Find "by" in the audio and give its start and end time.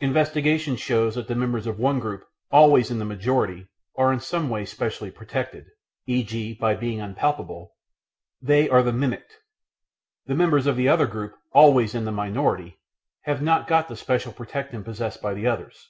6.60-6.74, 15.22-15.32